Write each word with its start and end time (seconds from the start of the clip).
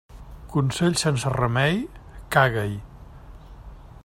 Consell 0.53 0.97
sense 1.01 1.33
remei, 1.35 1.79
caga-hi. 2.37 2.77